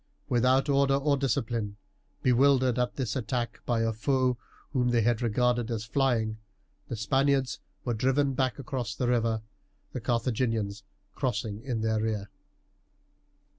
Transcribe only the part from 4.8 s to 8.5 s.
they had regarded as flying, the Spaniards were driven